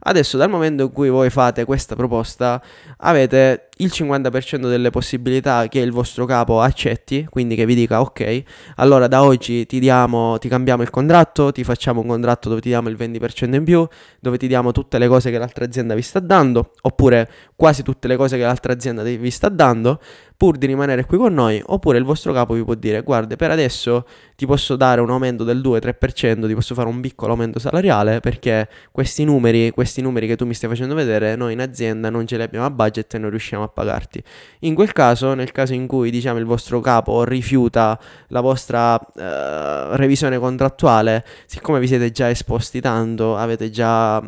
Adesso 0.00 0.36
dal 0.36 0.50
momento 0.50 0.82
in 0.84 0.92
cui 0.92 1.08
voi 1.08 1.30
fate 1.30 1.64
questa 1.64 1.96
proposta 1.96 2.62
avete 2.98 3.68
il 3.78 3.90
50% 3.92 4.68
delle 4.68 4.90
possibilità 4.90 5.66
che 5.66 5.80
il 5.80 5.90
vostro 5.90 6.26
capo 6.26 6.60
accetti, 6.60 7.26
quindi 7.28 7.56
che 7.56 7.66
vi 7.66 7.74
dica 7.74 8.00
ok, 8.00 8.42
allora 8.76 9.08
da 9.08 9.24
oggi 9.24 9.66
ti 9.66 9.80
diamo, 9.80 10.38
ti 10.38 10.48
cambiamo 10.48 10.82
il 10.82 10.90
contratto, 10.90 11.50
ti 11.50 11.64
facciamo 11.64 12.00
un 12.00 12.06
contratto 12.06 12.48
dove 12.48 12.60
ti 12.60 12.68
diamo 12.68 12.88
il 12.88 12.96
20% 12.96 13.54
in 13.54 13.64
più, 13.64 13.86
dove 14.20 14.38
ti 14.38 14.46
diamo 14.46 14.70
tutte 14.70 14.98
le 14.98 15.08
cose 15.08 15.30
che 15.30 15.38
l'altra 15.38 15.64
azienda 15.64 15.94
vi 15.94 16.02
sta 16.02 16.20
dando, 16.20 16.70
oppure 16.82 17.28
quasi 17.56 17.82
tutte 17.82 18.06
le 18.06 18.16
cose 18.16 18.36
che 18.36 18.44
l'altra 18.44 18.72
azienda 18.72 19.02
vi 19.02 19.30
sta 19.30 19.48
dando, 19.48 19.98
pur 20.36 20.56
di 20.56 20.66
rimanere 20.66 21.04
qui 21.04 21.16
con 21.16 21.32
noi, 21.32 21.60
oppure 21.64 21.98
il 21.98 22.04
vostro 22.04 22.32
capo 22.32 22.54
vi 22.54 22.64
può 22.64 22.74
dire 22.74 23.02
guarda 23.02 23.36
per 23.36 23.50
adesso 23.50 24.04
ti 24.36 24.46
posso 24.46 24.76
dare 24.76 25.00
un 25.00 25.10
aumento 25.10 25.44
del 25.44 25.60
2-3%, 25.60 26.46
ti 26.46 26.54
posso 26.54 26.74
fare 26.74 26.88
un 26.88 27.00
piccolo 27.00 27.32
aumento 27.32 27.58
salariale 27.58 28.20
perché 28.20 28.68
questi 28.92 29.24
numeri, 29.24 29.70
questi 29.70 30.00
numeri 30.00 30.26
che 30.26 30.36
tu 30.36 30.44
mi 30.44 30.54
stai 30.54 30.68
facendo 30.68 30.94
vedere, 30.94 31.36
noi 31.36 31.52
in 31.52 31.60
azienda 31.60 32.10
non 32.10 32.26
ce 32.26 32.36
li 32.36 32.42
abbiamo 32.42 32.66
a 32.66 32.70
budget 32.70 33.14
e 33.14 33.18
non 33.18 33.30
riusciamo 33.30 33.63
a 33.64 33.68
pagarti. 33.68 34.22
In 34.60 34.74
quel 34.74 34.92
caso, 34.92 35.34
nel 35.34 35.52
caso 35.52 35.74
in 35.74 35.86
cui 35.86 36.10
diciamo 36.10 36.38
il 36.38 36.44
vostro 36.44 36.80
capo 36.80 37.24
rifiuta 37.24 37.98
la 38.28 38.40
vostra 38.40 38.94
uh, 38.94 39.96
revisione 39.96 40.38
contrattuale, 40.38 41.24
siccome 41.46 41.80
vi 41.80 41.86
siete 41.86 42.10
già 42.10 42.30
esposti 42.30 42.80
tanto, 42.80 43.36
avete 43.36 43.70
già... 43.70 44.22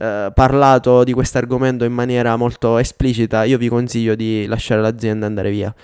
Uh, 0.00 0.32
parlato 0.32 1.02
di 1.02 1.12
questo 1.12 1.38
argomento 1.38 1.84
in 1.84 1.92
maniera 1.92 2.36
molto 2.36 2.78
esplicita, 2.78 3.42
io 3.42 3.58
vi 3.58 3.66
consiglio 3.66 4.14
di 4.14 4.46
lasciare 4.46 4.80
l'azienda 4.80 5.24
e 5.24 5.28
andare 5.28 5.50
via 5.50 5.74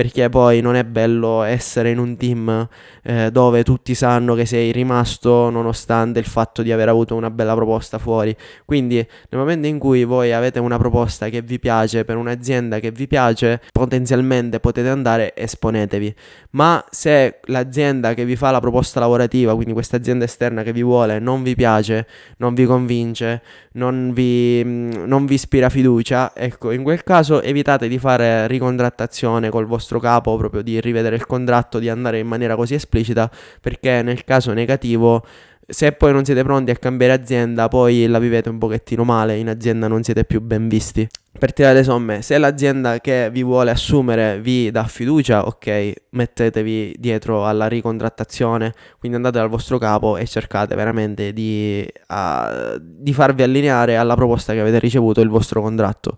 perché 0.00 0.30
poi 0.30 0.62
non 0.62 0.76
è 0.76 0.84
bello 0.84 1.42
essere 1.42 1.90
in 1.90 1.98
un 1.98 2.16
team 2.16 2.66
eh, 3.02 3.30
dove 3.30 3.62
tutti 3.62 3.94
sanno 3.94 4.34
che 4.34 4.46
sei 4.46 4.72
rimasto 4.72 5.50
nonostante 5.50 6.18
il 6.18 6.24
fatto 6.24 6.62
di 6.62 6.72
aver 6.72 6.88
avuto 6.88 7.14
una 7.14 7.28
bella 7.28 7.54
proposta 7.54 7.98
fuori. 7.98 8.34
Quindi 8.64 8.94
nel 8.94 9.38
momento 9.38 9.66
in 9.66 9.78
cui 9.78 10.04
voi 10.04 10.32
avete 10.32 10.58
una 10.58 10.78
proposta 10.78 11.28
che 11.28 11.42
vi 11.42 11.58
piace 11.58 12.06
per 12.06 12.16
un'azienda 12.16 12.78
che 12.78 12.90
vi 12.90 13.06
piace, 13.06 13.60
potenzialmente 13.70 14.58
potete 14.58 14.88
andare 14.88 15.34
e 15.34 15.42
esponetevi. 15.42 16.14
Ma 16.52 16.82
se 16.88 17.40
l'azienda 17.44 18.14
che 18.14 18.24
vi 18.24 18.36
fa 18.36 18.50
la 18.50 18.60
proposta 18.60 19.00
lavorativa, 19.00 19.54
quindi 19.54 19.74
questa 19.74 19.96
azienda 19.96 20.24
esterna 20.24 20.62
che 20.62 20.72
vi 20.72 20.82
vuole, 20.82 21.18
non 21.18 21.42
vi 21.42 21.54
piace, 21.54 22.06
non 22.38 22.54
vi 22.54 22.64
convince, 22.64 23.42
non 23.72 24.12
vi, 24.14 24.64
non 24.64 25.26
vi 25.26 25.34
ispira 25.34 25.68
fiducia, 25.68 26.32
ecco, 26.34 26.70
in 26.70 26.82
quel 26.82 27.04
caso 27.04 27.42
evitate 27.42 27.86
di 27.86 27.98
fare 27.98 28.46
ricontrattazione 28.46 29.50
col 29.50 29.66
vostro 29.66 29.89
vostro 29.90 29.98
capo 29.98 30.36
proprio 30.36 30.62
di 30.62 30.80
rivedere 30.80 31.16
il 31.16 31.26
contratto, 31.26 31.80
di 31.80 31.88
andare 31.88 32.20
in 32.20 32.26
maniera 32.26 32.54
così 32.54 32.74
esplicita, 32.74 33.28
perché 33.60 34.02
nel 34.02 34.24
caso 34.24 34.52
negativo 34.52 35.24
se 35.66 35.92
poi 35.92 36.12
non 36.12 36.24
siete 36.24 36.42
pronti 36.42 36.72
a 36.72 36.76
cambiare 36.76 37.12
azienda, 37.12 37.68
poi 37.68 38.06
la 38.06 38.18
vivete 38.18 38.48
un 38.48 38.58
pochettino 38.58 39.04
male, 39.04 39.36
in 39.36 39.48
azienda 39.48 39.86
non 39.86 40.02
siete 40.02 40.24
più 40.24 40.40
ben 40.40 40.66
visti. 40.68 41.06
Per 41.38 41.52
tirare 41.52 41.74
le 41.74 41.84
somme, 41.84 42.22
se 42.22 42.38
l'azienda 42.38 42.98
che 42.98 43.30
vi 43.30 43.44
vuole 43.44 43.70
assumere 43.70 44.40
vi 44.40 44.72
dà 44.72 44.82
fiducia, 44.84 45.46
ok, 45.46 45.92
mettetevi 46.10 46.96
dietro 46.98 47.46
alla 47.46 47.68
ricontrattazione, 47.68 48.74
quindi 48.98 49.16
andate 49.16 49.38
dal 49.38 49.48
vostro 49.48 49.78
capo 49.78 50.16
e 50.16 50.26
cercate 50.26 50.74
veramente 50.74 51.32
di, 51.32 51.88
uh, 52.08 52.76
di 52.80 53.12
farvi 53.12 53.44
allineare 53.44 53.96
alla 53.96 54.16
proposta 54.16 54.52
che 54.52 54.60
avete 54.60 54.80
ricevuto 54.80 55.20
il 55.20 55.28
vostro 55.28 55.62
contratto. 55.62 56.16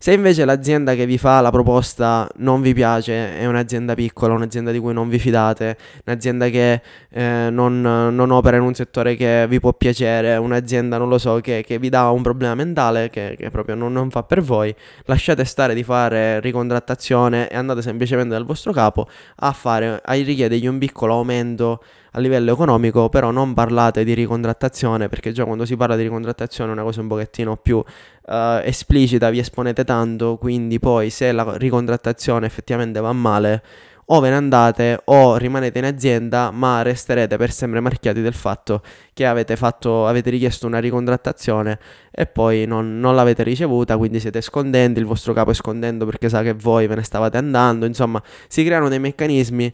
Se 0.00 0.12
invece 0.12 0.44
l'azienda 0.44 0.94
che 0.94 1.06
vi 1.06 1.18
fa 1.18 1.40
la 1.40 1.50
proposta 1.50 2.28
non 2.36 2.62
vi 2.62 2.72
piace, 2.72 3.36
è 3.36 3.46
un'azienda 3.46 3.94
piccola, 3.94 4.32
un'azienda 4.32 4.70
di 4.70 4.78
cui 4.78 4.92
non 4.92 5.08
vi 5.08 5.18
fidate, 5.18 5.76
un'azienda 6.06 6.48
che 6.50 6.80
eh, 7.10 7.48
non, 7.50 7.80
non, 7.80 8.30
opera 8.30 8.58
in 8.58 8.62
un 8.62 8.74
settore 8.74 9.16
che 9.16 9.46
vi 9.48 9.58
può 9.58 9.72
piacere, 9.72 10.36
un'azienda, 10.36 10.98
non 10.98 11.08
lo 11.08 11.18
so, 11.18 11.40
che, 11.40 11.64
che 11.66 11.80
vi 11.80 11.88
dà 11.88 12.10
un 12.10 12.22
problema 12.22 12.54
mentale 12.54 13.10
che, 13.10 13.34
che 13.36 13.50
proprio 13.50 13.74
non, 13.74 13.92
non, 13.92 14.08
fa 14.08 14.22
per 14.22 14.40
voi, 14.40 14.72
lasciate 15.06 15.44
stare 15.44 15.74
di 15.74 15.82
fare 15.82 16.38
ricontrattazione 16.38 17.48
e 17.48 17.56
andate 17.56 17.82
semplicemente 17.82 18.34
dal 18.34 18.44
vostro 18.44 18.70
capo 18.72 19.08
a, 19.38 19.50
fare, 19.50 20.00
a 20.00 20.12
richiedergli 20.12 20.68
un 20.68 20.78
piccolo 20.78 21.14
aumento 21.14 21.82
a 22.12 22.20
livello 22.20 22.52
economico, 22.52 23.08
però 23.08 23.30
non 23.30 23.54
parlate 23.54 24.04
di 24.04 24.14
ricontrattazione 24.14 25.08
perché 25.08 25.32
già 25.32 25.44
quando 25.44 25.64
si 25.64 25.76
parla 25.76 25.96
di 25.96 26.02
ricontrattazione 26.02 26.70
è 26.70 26.72
una 26.72 26.82
cosa 26.82 27.00
un 27.00 27.08
pochettino 27.08 27.56
più 27.56 27.76
uh, 27.76 27.84
esplicita, 28.62 29.30
vi 29.30 29.38
esponete 29.38 29.84
tanto, 29.84 30.36
quindi 30.36 30.78
poi 30.78 31.10
se 31.10 31.32
la 31.32 31.56
ricontrattazione 31.56 32.46
effettivamente 32.46 33.00
va 33.00 33.12
male 33.12 33.62
o 34.10 34.20
ve 34.20 34.30
ne 34.30 34.36
andate 34.36 35.00
o 35.04 35.36
rimanete 35.36 35.78
in 35.78 35.84
azienda 35.84 36.50
ma 36.50 36.82
resterete 36.82 37.36
per 37.36 37.50
sempre 37.50 37.80
marchiati 37.80 38.22
del 38.22 38.32
fatto 38.32 38.82
che 39.12 39.26
avete, 39.26 39.56
fatto, 39.56 40.06
avete 40.06 40.30
richiesto 40.30 40.66
una 40.66 40.78
ricontrattazione 40.78 41.78
e 42.10 42.26
poi 42.26 42.64
non, 42.64 43.00
non, 43.00 43.14
l'avete 43.14 43.42
ricevuta 43.42 43.98
quindi 43.98 44.18
siete 44.18 44.40
scondenti 44.40 44.98
il 44.98 45.04
vostro 45.04 45.34
capo 45.34 45.50
è 45.50 45.54
scondendo 45.54 46.06
perché 46.06 46.28
sa 46.28 46.42
che 46.42 46.54
voi 46.54 46.86
ve 46.86 46.96
ne 46.96 47.02
stavate 47.02 47.36
andando 47.36 47.84
insomma 47.84 48.22
si 48.48 48.64
creano 48.64 48.88
dei 48.88 48.98
meccanismi 48.98 49.72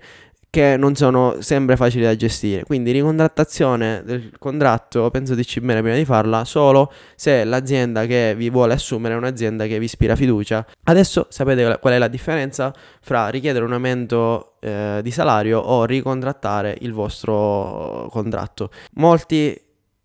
che 0.55 0.77
non 0.77 0.95
sono 0.95 1.39
sempre 1.41 1.75
facili 1.75 2.05
da 2.05 2.15
gestire. 2.15 2.63
Quindi 2.63 2.93
ricontrattazione 2.93 4.03
del 4.05 4.31
contratto, 4.39 5.11
penso 5.11 5.35
di 5.35 5.45
bene 5.61 5.81
prima 5.81 5.97
di 5.97 6.05
farla, 6.05 6.45
solo 6.45 6.93
se 7.17 7.43
l'azienda 7.43 8.07
che 8.07 8.35
vi 8.37 8.51
vuole 8.51 8.75
assumere 8.75 9.15
è 9.15 9.17
un'azienda 9.17 9.67
che 9.67 9.81
vi 9.81 9.87
ispira 9.87 10.15
fiducia. 10.15 10.65
Adesso 10.85 11.27
sapete 11.29 11.79
qual 11.81 11.95
è 11.95 11.99
la 11.99 12.07
differenza 12.07 12.73
fra 13.01 13.31
richiedere 13.31 13.65
un 13.65 13.73
aumento 13.73 14.55
eh, 14.61 15.01
di 15.03 15.11
salario 15.11 15.59
o 15.59 15.85
ricontrattare 15.87 16.77
il 16.83 16.93
vostro 16.93 18.07
contratto. 18.13 18.71
Molti 18.93 19.61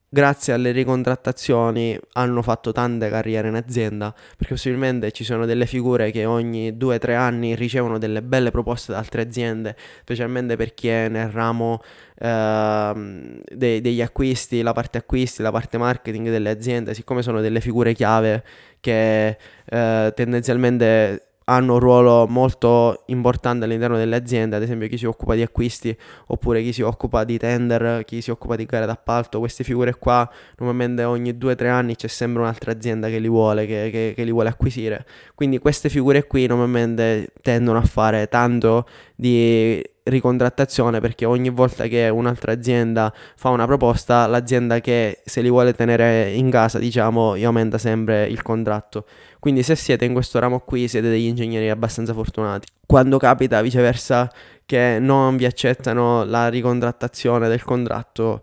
grazie 0.09 0.53
alle 0.53 0.71
ricontrattazioni 0.71 1.97
hanno 2.13 2.41
fatto 2.41 2.71
tante 2.71 3.09
carriere 3.09 3.47
in 3.47 3.55
azienda 3.55 4.11
perché 4.35 4.55
possibilmente 4.55 5.11
ci 5.11 5.23
sono 5.23 5.45
delle 5.45 5.67
figure 5.67 6.09
che 6.09 6.25
ogni 6.25 6.71
2-3 6.71 7.15
anni 7.15 7.55
ricevono 7.55 7.99
delle 7.99 8.23
belle 8.23 8.49
proposte 8.49 8.91
da 8.91 8.97
altre 8.97 9.21
aziende 9.21 9.75
specialmente 10.01 10.55
per 10.55 10.73
chi 10.73 10.87
è 10.87 11.09
nel 11.09 11.29
ramo 11.29 11.81
eh, 12.17 13.41
de- 13.53 13.81
degli 13.81 14.01
acquisti 14.01 14.63
la 14.63 14.73
parte 14.73 14.97
acquisti 14.97 15.43
la 15.43 15.51
parte 15.51 15.77
marketing 15.77 16.29
delle 16.29 16.49
aziende 16.49 16.95
siccome 16.95 17.21
sono 17.21 17.39
delle 17.39 17.61
figure 17.61 17.93
chiave 17.93 18.43
che 18.79 19.37
eh, 19.65 20.13
tendenzialmente 20.15 21.28
hanno 21.49 21.73
un 21.73 21.79
ruolo 21.79 22.27
molto 22.27 23.03
importante 23.07 23.65
all'interno 23.65 23.97
delle 23.97 24.15
aziende, 24.15 24.55
ad 24.55 24.61
esempio 24.61 24.87
chi 24.87 24.97
si 24.97 25.05
occupa 25.05 25.33
di 25.33 25.41
acquisti 25.41 25.95
oppure 26.27 26.61
chi 26.61 26.71
si 26.71 26.83
occupa 26.83 27.23
di 27.23 27.39
tender, 27.39 28.03
chi 28.05 28.21
si 28.21 28.29
occupa 28.29 28.55
di 28.55 28.65
gare 28.65 28.85
d'appalto, 28.85 29.39
queste 29.39 29.63
figure 29.63 29.95
qua 29.95 30.29
normalmente 30.57 31.03
ogni 31.03 31.31
2-3 31.31 31.67
anni 31.67 31.95
c'è 31.95 32.07
sempre 32.07 32.43
un'altra 32.43 32.71
azienda 32.71 33.09
che 33.09 33.17
li 33.17 33.27
vuole, 33.27 33.65
che, 33.65 33.89
che, 33.91 34.13
che 34.15 34.23
li 34.23 34.31
vuole 34.31 34.49
acquisire, 34.49 35.05
quindi 35.33 35.57
queste 35.57 35.89
figure 35.89 36.27
qui 36.27 36.45
normalmente 36.45 37.29
tendono 37.41 37.79
a 37.79 37.83
fare 37.83 38.27
tanto 38.27 38.85
di 39.15 39.83
ricontrattazione 40.03 40.99
perché 40.99 41.25
ogni 41.25 41.49
volta 41.49 41.87
che 41.87 42.09
un'altra 42.09 42.51
azienda 42.51 43.13
fa 43.35 43.49
una 43.49 43.65
proposta, 43.65 44.25
l'azienda 44.27 44.79
che 44.79 45.21
se 45.25 45.41
li 45.41 45.49
vuole 45.49 45.73
tenere 45.73 46.31
in 46.31 46.49
casa, 46.49 46.79
diciamo, 46.79 47.37
gli 47.37 47.43
aumenta 47.43 47.77
sempre 47.77 48.25
il 48.25 48.41
contratto. 48.41 49.05
Quindi 49.39 49.63
se 49.63 49.75
siete 49.75 50.05
in 50.05 50.13
questo 50.13 50.39
ramo 50.39 50.59
qui 50.59 50.87
siete 50.87 51.09
degli 51.09 51.27
ingegneri 51.27 51.69
abbastanza 51.69 52.13
fortunati. 52.13 52.67
Quando 52.85 53.17
capita 53.17 53.61
viceversa 53.61 54.29
che 54.65 54.97
non 54.99 55.37
vi 55.37 55.45
accettano 55.45 56.23
la 56.23 56.49
ricontrattazione 56.49 57.47
del 57.47 57.63
contratto, 57.63 58.41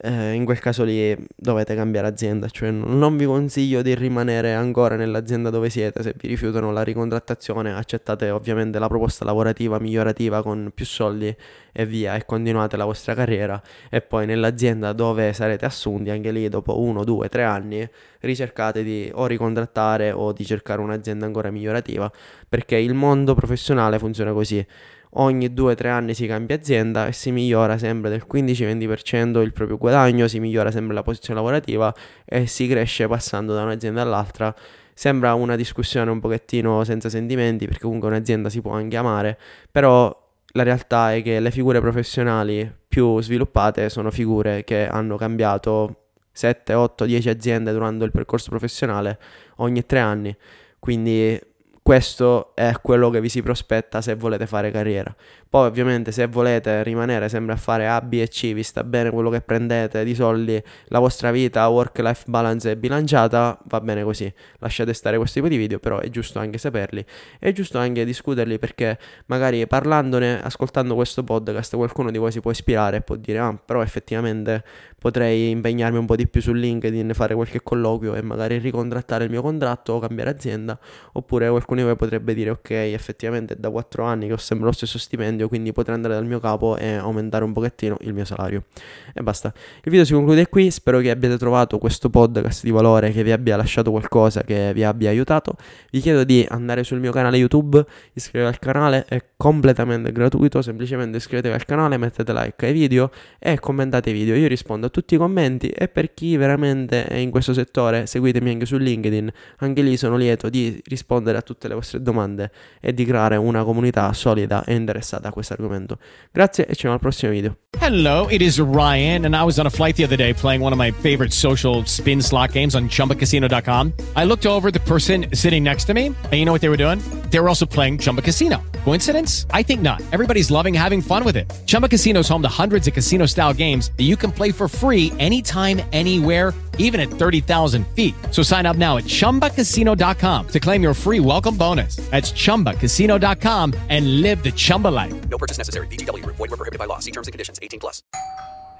eh, 0.00 0.32
in 0.32 0.44
quel 0.44 0.58
caso 0.58 0.84
lì 0.84 1.16
dovete 1.34 1.74
cambiare 1.74 2.06
azienda, 2.06 2.48
cioè 2.48 2.70
non 2.70 3.16
vi 3.16 3.24
consiglio 3.24 3.82
di 3.82 3.94
rimanere 3.94 4.52
ancora 4.52 4.96
nell'azienda 4.96 5.50
dove 5.50 5.70
siete, 5.70 6.02
se 6.02 6.14
vi 6.16 6.28
rifiutano 6.28 6.72
la 6.72 6.82
ricontrattazione 6.82 7.74
accettate 7.74 8.30
ovviamente 8.30 8.78
la 8.78 8.88
proposta 8.88 9.24
lavorativa 9.24 9.78
migliorativa 9.78 10.42
con 10.42 10.70
più 10.74 10.84
soldi 10.84 11.34
e 11.72 11.86
via 11.86 12.14
e 12.14 12.24
continuate 12.24 12.76
la 12.76 12.84
vostra 12.84 13.14
carriera 13.14 13.60
e 13.90 14.00
poi 14.00 14.26
nell'azienda 14.26 14.92
dove 14.92 15.32
sarete 15.32 15.66
assunti 15.66 16.10
anche 16.10 16.30
lì 16.30 16.48
dopo 16.48 16.80
uno, 16.80 17.04
due, 17.04 17.28
tre 17.28 17.44
anni 17.44 17.86
ricercate 18.20 18.82
di 18.82 19.10
o 19.12 19.26
ricontrattare 19.26 20.10
o 20.12 20.32
di 20.32 20.44
cercare 20.44 20.80
un'azienda 20.80 21.26
ancora 21.26 21.50
migliorativa 21.50 22.10
perché 22.48 22.76
il 22.76 22.94
mondo 22.94 23.34
professionale 23.34 23.98
funziona 23.98 24.32
così 24.32 24.64
ogni 25.10 25.48
2-3 25.48 25.86
anni 25.88 26.14
si 26.14 26.26
cambia 26.26 26.56
azienda 26.56 27.06
e 27.06 27.12
si 27.12 27.30
migliora 27.30 27.78
sempre 27.78 28.10
del 28.10 28.26
15-20% 28.30 29.40
il 29.42 29.52
proprio 29.52 29.78
guadagno, 29.78 30.28
si 30.28 30.40
migliora 30.40 30.70
sempre 30.70 30.94
la 30.94 31.02
posizione 31.02 31.40
lavorativa 31.40 31.94
e 32.24 32.46
si 32.46 32.66
cresce 32.66 33.06
passando 33.08 33.54
da 33.54 33.62
un'azienda 33.62 34.02
all'altra. 34.02 34.54
Sembra 34.92 35.34
una 35.34 35.56
discussione 35.56 36.10
un 36.10 36.20
pochettino 36.20 36.82
senza 36.84 37.08
sentimenti 37.08 37.66
perché 37.66 37.82
comunque 37.82 38.08
un'azienda 38.08 38.48
si 38.48 38.60
può 38.60 38.72
anche 38.72 38.96
amare, 38.96 39.38
però 39.70 40.24
la 40.52 40.62
realtà 40.62 41.14
è 41.14 41.22
che 41.22 41.38
le 41.38 41.50
figure 41.50 41.80
professionali 41.80 42.70
più 42.88 43.20
sviluppate 43.20 43.90
sono 43.90 44.10
figure 44.10 44.64
che 44.64 44.86
hanno 44.88 45.16
cambiato 45.16 46.04
7, 46.32 46.72
8, 46.72 47.04
10 47.04 47.28
aziende 47.28 47.72
durante 47.72 48.04
il 48.04 48.10
percorso 48.10 48.48
professionale 48.48 49.18
ogni 49.56 49.84
3 49.84 49.98
anni. 49.98 50.36
Quindi 50.78 51.38
questo 51.86 52.50
è 52.56 52.72
quello 52.82 53.10
che 53.10 53.20
vi 53.20 53.28
si 53.28 53.44
prospetta 53.44 54.00
se 54.00 54.16
volete 54.16 54.48
fare 54.48 54.72
carriera. 54.72 55.14
Poi 55.48 55.66
ovviamente 55.66 56.12
se 56.12 56.26
volete 56.26 56.82
rimanere 56.82 57.28
sempre 57.28 57.54
a 57.54 57.56
fare 57.56 57.88
A, 57.88 58.00
B 58.00 58.14
e 58.14 58.28
C, 58.28 58.52
vi 58.52 58.62
sta 58.62 58.84
bene 58.84 59.10
quello 59.10 59.30
che 59.30 59.40
prendete 59.40 60.04
di 60.04 60.14
soldi, 60.14 60.62
la 60.86 60.98
vostra 60.98 61.30
vita, 61.30 61.66
work-life 61.68 62.24
balance 62.26 62.70
è 62.70 62.76
bilanciata, 62.76 63.58
va 63.64 63.80
bene 63.80 64.02
così. 64.02 64.32
Lasciate 64.58 64.92
stare 64.92 65.16
questo 65.16 65.40
tipo 65.40 65.48
di 65.48 65.56
video, 65.56 65.78
però 65.78 65.98
è 65.98 66.08
giusto 66.08 66.38
anche 66.38 66.58
saperli. 66.58 67.04
È 67.38 67.52
giusto 67.52 67.78
anche 67.78 68.04
discuterli 68.04 68.58
perché 68.58 68.98
magari 69.26 69.66
parlandone, 69.66 70.42
ascoltando 70.42 70.94
questo 70.94 71.22
podcast, 71.22 71.76
qualcuno 71.76 72.10
di 72.10 72.18
voi 72.18 72.32
si 72.32 72.40
può 72.40 72.50
ispirare 72.50 72.98
e 72.98 73.00
può 73.02 73.16
dire, 73.16 73.38
ah, 73.38 73.56
però 73.62 73.82
effettivamente 73.82 74.64
potrei 74.98 75.50
impegnarmi 75.50 75.98
un 75.98 76.06
po' 76.06 76.16
di 76.16 76.26
più 76.26 76.40
su 76.40 76.52
LinkedIn, 76.52 77.12
fare 77.14 77.34
qualche 77.34 77.62
colloquio 77.62 78.14
e 78.14 78.22
magari 78.22 78.58
ricontrattare 78.58 79.24
il 79.24 79.30
mio 79.30 79.42
contratto 79.42 79.92
o 79.92 79.98
cambiare 80.00 80.30
azienda. 80.30 80.78
Oppure 81.12 81.48
qualcuno 81.48 81.80
di 81.80 81.86
voi 81.86 81.96
potrebbe 81.96 82.34
dire, 82.34 82.50
ok, 82.50 82.70
effettivamente 82.70 83.54
è 83.54 83.56
da 83.56 83.70
4 83.70 84.02
anni 84.04 84.26
che 84.26 84.32
ho 84.32 84.38
sempre 84.38 84.66
lo 84.66 84.72
stesso 84.72 84.98
stipendio, 84.98 85.35
quindi 85.44 85.72
potrei 85.72 85.94
andare 85.94 86.14
dal 86.14 86.26
mio 86.26 86.40
capo 86.40 86.76
e 86.76 86.94
aumentare 86.94 87.44
un 87.44 87.52
pochettino 87.52 87.96
il 88.00 88.14
mio 88.14 88.24
salario. 88.24 88.64
E 89.12 89.22
basta. 89.22 89.52
Il 89.82 89.90
video 89.90 90.04
si 90.04 90.12
conclude 90.14 90.48
qui, 90.48 90.70
spero 90.70 90.98
che 91.00 91.10
abbiate 91.10 91.36
trovato 91.38 91.78
questo 91.78 92.10
podcast 92.10 92.64
di 92.64 92.70
valore, 92.70 93.12
che 93.12 93.22
vi 93.22 93.32
abbia 93.32 93.56
lasciato 93.56 93.90
qualcosa, 93.90 94.42
che 94.42 94.72
vi 94.72 94.82
abbia 94.82 95.10
aiutato. 95.10 95.56
Vi 95.90 96.00
chiedo 96.00 96.24
di 96.24 96.46
andare 96.48 96.82
sul 96.82 96.98
mio 96.98 97.12
canale 97.12 97.36
YouTube, 97.36 97.84
iscrivetevi 98.12 98.54
al 98.54 98.58
canale, 98.58 99.04
è 99.08 99.22
completamente 99.36 100.12
gratuito, 100.12 100.62
semplicemente 100.62 101.18
iscrivetevi 101.18 101.54
al 101.54 101.64
canale, 101.64 101.96
mettete 101.98 102.32
like 102.32 102.66
ai 102.66 102.72
video 102.72 103.10
e 103.38 103.58
commentate 103.58 104.10
i 104.10 104.12
video. 104.12 104.34
Io 104.34 104.48
rispondo 104.48 104.86
a 104.86 104.88
tutti 104.88 105.14
i 105.14 105.18
commenti 105.18 105.68
e 105.68 105.88
per 105.88 106.14
chi 106.14 106.36
veramente 106.36 107.04
è 107.06 107.16
in 107.16 107.30
questo 107.30 107.52
settore 107.52 108.06
seguitemi 108.06 108.50
anche 108.50 108.66
su 108.66 108.76
LinkedIn, 108.76 109.30
anche 109.58 109.82
lì 109.82 109.96
sono 109.96 110.16
lieto 110.16 110.48
di 110.48 110.80
rispondere 110.86 111.38
a 111.38 111.42
tutte 111.42 111.68
le 111.68 111.74
vostre 111.74 112.00
domande 112.02 112.50
e 112.80 112.94
di 112.94 113.04
creare 113.04 113.36
una 113.36 113.64
comunità 113.64 114.12
solida 114.12 114.64
e 114.64 114.74
interessata 114.74 115.25
questo 115.30 115.54
argomento. 115.54 115.98
Grazie 116.32 116.64
e 116.64 116.74
ci 116.74 116.86
vediamo 116.86 116.94
al 116.94 117.00
prossimo 117.00 117.32
video. 117.32 117.56
Hello, 117.78 118.26
it 118.28 118.40
is 118.40 118.58
Ryan 118.58 119.26
and 119.26 119.34
I 119.34 119.42
was 119.42 119.58
on 119.58 119.66
a 119.66 119.70
flight 119.70 119.96
the 119.96 120.04
other 120.04 120.16
day 120.16 120.32
playing 120.32 120.62
one 120.62 120.72
of 120.72 120.78
my 120.78 120.90
favorite 120.90 121.32
social 121.32 121.84
spin 121.84 122.22
slot 122.22 122.52
games 122.52 122.74
on 122.74 122.88
chumbacasino.com. 122.88 123.92
I 124.16 124.24
looked 124.24 124.46
over 124.46 124.70
the 124.70 124.80
person 124.80 125.26
sitting 125.32 125.62
next 125.62 125.84
to 125.86 125.94
me 125.94 126.06
and 126.06 126.32
you 126.32 126.44
know 126.44 126.52
what 126.52 126.62
they 126.62 126.70
were 126.70 126.76
doing? 126.78 127.00
They 127.30 127.38
were 127.38 127.48
also 127.48 127.66
playing 127.66 127.98
Chumba 127.98 128.22
Casino. 128.22 128.62
Coincidence? 128.84 129.46
I 129.50 129.62
think 129.62 129.82
not. 129.82 130.00
Everybody's 130.12 130.50
loving 130.50 130.72
having 130.72 131.02
fun 131.02 131.24
with 131.24 131.36
it. 131.36 131.52
Chumba 131.66 131.88
Casino 131.88 132.20
is 132.20 132.28
home 132.28 132.42
to 132.42 132.48
hundreds 132.48 132.88
of 132.88 132.94
casino 132.94 133.26
style 133.26 133.52
games 133.52 133.90
that 133.96 134.04
you 134.04 134.16
can 134.16 134.32
play 134.32 134.52
for 134.52 134.68
free 134.68 135.12
anytime, 135.18 135.80
anywhere, 135.92 136.54
even 136.78 137.00
at 137.00 137.08
30,000 137.08 137.86
feet. 137.88 138.14
So 138.30 138.42
sign 138.42 138.64
up 138.64 138.76
now 138.76 138.96
at 138.96 139.04
chumbacasino.com 139.04 140.48
to 140.48 140.60
claim 140.60 140.82
your 140.82 140.94
free 140.94 141.20
welcome 141.20 141.56
bonus. 141.56 141.96
That's 142.10 142.32
chumbacasino.com 142.32 143.74
and 143.90 144.22
live 144.22 144.42
the 144.42 144.52
Chumba 144.52 144.88
life. 144.88 145.28
No 145.28 145.36
purchase 145.36 145.58
necessary. 145.58 145.88
VGW 145.88 146.22
Group. 146.22 146.36
Void 146.36 146.50
were 146.50 146.56
prohibited 146.56 146.78
by 146.78 146.86
law. 146.86 147.00
See 147.00 147.10
terms 147.10 147.26
and 147.26 147.32
conditions. 147.32 147.58
18 147.60 147.80
plus. 147.80 148.02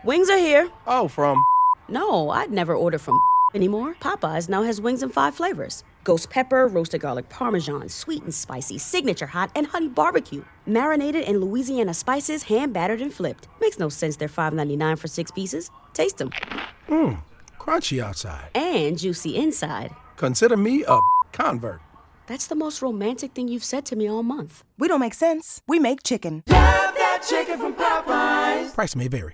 Wings 0.04 0.30
are 0.30 0.38
here. 0.38 0.70
Oh, 0.86 1.08
from 1.08 1.44
No, 1.88 2.30
I'd 2.30 2.50
never 2.50 2.74
order 2.76 2.98
from 2.98 3.18
anymore. 3.54 3.94
Popeyes 4.00 4.48
now 4.48 4.62
has 4.62 4.80
wings 4.80 5.02
in 5.02 5.08
five 5.08 5.34
flavors 5.34 5.82
ghost 6.04 6.30
pepper, 6.30 6.68
roasted 6.68 7.00
garlic 7.00 7.28
parmesan, 7.28 7.88
sweet 7.88 8.22
and 8.22 8.32
spicy, 8.32 8.78
signature 8.78 9.26
hot, 9.26 9.50
and 9.56 9.66
honey 9.66 9.88
barbecue. 9.88 10.44
Marinated 10.64 11.24
in 11.24 11.40
Louisiana 11.40 11.92
spices, 11.92 12.44
hand 12.44 12.72
battered 12.72 13.00
and 13.00 13.12
flipped. 13.12 13.48
Makes 13.60 13.80
no 13.80 13.88
sense 13.88 14.16
they're 14.16 14.28
$5.99 14.28 14.98
for 15.00 15.08
six 15.08 15.32
pieces. 15.32 15.70
Taste 15.92 16.18
them. 16.18 16.30
Hmm. 16.86 17.14
Crunchy 17.66 18.00
outside. 18.02 18.48
And 18.54 18.96
juicy 18.98 19.36
inside. 19.36 19.90
Consider 20.16 20.56
me 20.56 20.84
a 20.86 21.00
convert. 21.32 21.80
That's 22.26 22.46
the 22.46 22.54
most 22.54 22.82
romantic 22.82 23.32
thing 23.32 23.48
you've 23.48 23.64
said 23.64 23.84
to 23.86 23.96
me 23.96 24.08
all 24.08 24.22
month. 24.22 24.64
We 24.78 24.88
don't 24.88 25.00
make 25.00 25.14
sense. 25.14 25.62
We 25.68 25.78
make 25.78 26.02
chicken. 26.02 26.42
Price 28.74 28.96
may 28.96 29.08
vary. 29.08 29.24